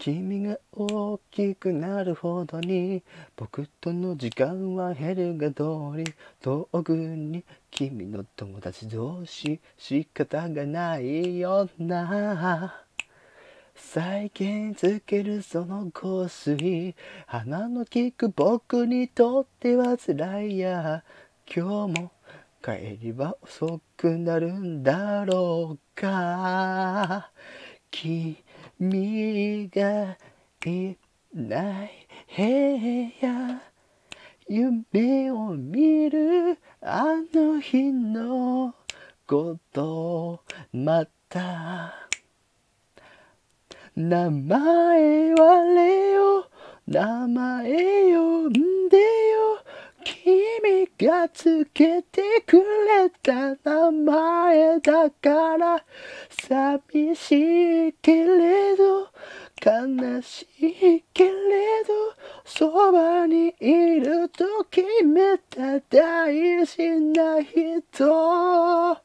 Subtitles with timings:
[0.00, 3.02] 君が大きくなるほどに
[3.36, 12.82] 僕との時間は減るが通り遠くに君の友達同士仕方がないよな。
[13.74, 16.94] 再現つけるその香水
[17.26, 21.04] 鼻の利く僕にとっては辛いや。
[21.54, 22.12] 今日も
[22.64, 27.30] 帰りは遅くなるんだろうか。
[27.90, 28.38] 君
[28.80, 30.16] が
[30.64, 30.96] い
[31.34, 31.90] ない
[32.34, 33.60] 部屋。
[34.48, 37.04] 夢を見るあ
[37.34, 38.74] の日の
[39.26, 40.42] こと。
[40.72, 41.94] また。
[43.94, 46.46] 名前はレオ。
[46.86, 48.60] 名前呼んで。
[48.60, 48.69] よ
[51.06, 55.84] がつけてくれた名前だから
[56.28, 59.08] 寂しいけれど
[59.64, 61.30] 悲しいけれ
[61.84, 61.92] ど
[62.44, 68.99] そばにいると決めた大事な人。